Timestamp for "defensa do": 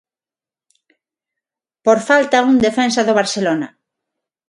2.67-3.17